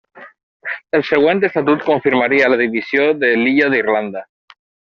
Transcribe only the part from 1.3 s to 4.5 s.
estatut confirmaria la divisió de l'Illa d'Irlanda.